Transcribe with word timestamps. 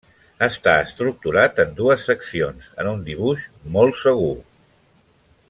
Està 0.45 0.71
estructurat 0.85 1.61
en 1.63 1.75
dues 1.81 2.07
seccions, 2.11 2.71
en 2.85 2.91
un 2.95 3.05
dibuix 3.11 3.45
molt 3.77 4.01
segur. 4.07 4.35